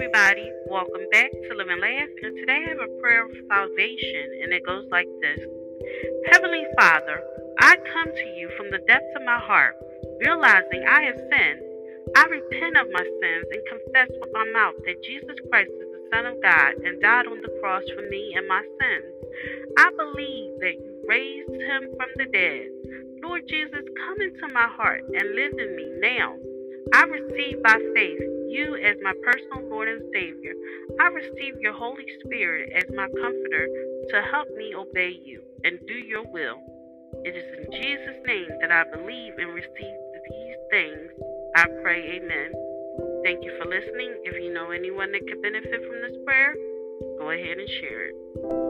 [0.00, 0.50] everybody.
[0.64, 2.08] Welcome back to Live and Laugh.
[2.24, 5.44] And today I have a prayer of salvation, and it goes like this
[6.32, 7.20] Heavenly Father,
[7.60, 9.76] I come to you from the depths of my heart,
[10.24, 11.60] realizing I have sinned.
[12.16, 16.08] I repent of my sins and confess with my mouth that Jesus Christ is the
[16.16, 19.12] Son of God and died on the cross for me and my sins.
[19.76, 22.72] I believe that you raised him from the dead.
[23.20, 26.40] Lord Jesus, come into my heart and live in me now.
[26.94, 28.39] I receive by faith
[28.84, 30.52] as my personal Lord and Savior.
[31.00, 33.68] I receive your Holy Spirit as my comforter
[34.10, 36.58] to help me obey you and do your will.
[37.24, 39.96] It is in Jesus' name that I believe and receive
[40.28, 41.10] these things.
[41.56, 42.52] I pray, Amen.
[43.24, 44.14] Thank you for listening.
[44.24, 46.54] If you know anyone that could benefit from this prayer,
[47.18, 48.69] go ahead and share it.